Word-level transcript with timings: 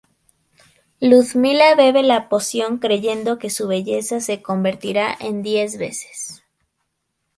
Ludmilla 0.99 1.75
bebe 1.75 2.01
la 2.01 2.27
poción, 2.27 2.79
creyendo 2.79 3.37
que 3.37 3.51
su 3.51 3.67
belleza 3.67 4.19
se 4.19 4.41
convertirá 4.41 5.15
en 5.19 5.43
diez 5.43 5.77
veces. 5.77 6.41